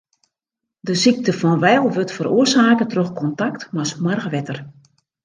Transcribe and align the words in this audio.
De 0.87 0.93
sykte 1.01 1.33
fan 1.39 1.59
Weil 1.63 1.87
wurdt 1.93 2.15
feroarsake 2.17 2.85
troch 2.91 3.13
kontakt 3.19 3.61
mei 3.73 3.85
smoarch 3.91 4.27
wetter. 4.35 4.57